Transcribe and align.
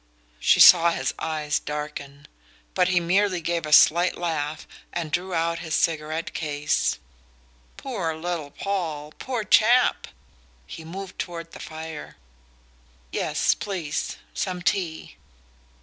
She 0.39 0.59
saw 0.59 0.89
his 0.89 1.13
eyes 1.19 1.59
darken; 1.59 2.27
but 2.73 2.87
he 2.87 2.99
merely 2.99 3.39
gave 3.39 3.67
a 3.67 3.71
slight 3.71 4.17
laugh 4.17 4.67
and 4.91 5.11
drew 5.11 5.31
out 5.35 5.59
his 5.59 5.75
cigarette 5.75 6.33
case. 6.33 6.97
"Poor 7.77 8.15
little 8.15 8.49
Paul 8.49 9.13
poor 9.19 9.43
chap!" 9.43 10.07
He 10.65 10.83
moved 10.83 11.19
toward 11.19 11.51
the 11.51 11.59
fire. 11.59 12.17
"Yes, 13.11 13.53
please 13.53 14.17
some 14.33 14.63
tea." 14.63 15.17